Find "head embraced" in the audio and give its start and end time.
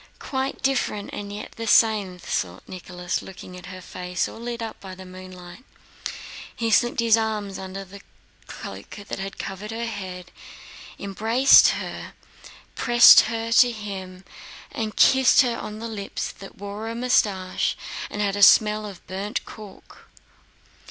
9.85-11.67